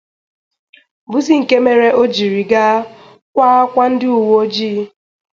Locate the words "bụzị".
1.09-1.33